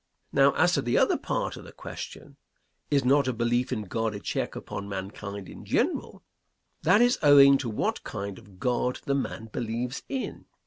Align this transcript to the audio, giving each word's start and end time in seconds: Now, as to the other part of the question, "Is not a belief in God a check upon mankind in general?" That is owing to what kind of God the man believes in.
Now, 0.33 0.53
as 0.53 0.73
to 0.73 0.81
the 0.81 0.97
other 0.97 1.15
part 1.15 1.55
of 1.57 1.63
the 1.63 1.71
question, 1.71 2.37
"Is 2.89 3.05
not 3.05 3.27
a 3.27 3.33
belief 3.33 3.71
in 3.71 3.83
God 3.83 4.15
a 4.15 4.19
check 4.19 4.55
upon 4.55 4.89
mankind 4.89 5.47
in 5.47 5.63
general?" 5.63 6.23
That 6.81 7.01
is 7.03 7.19
owing 7.21 7.59
to 7.59 7.69
what 7.69 8.03
kind 8.03 8.39
of 8.39 8.59
God 8.59 8.99
the 9.05 9.13
man 9.13 9.49
believes 9.53 10.01
in. 10.09 10.47